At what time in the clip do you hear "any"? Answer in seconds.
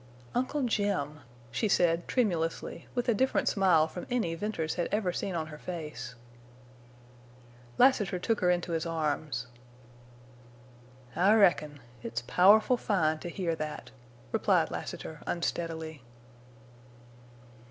4.09-4.33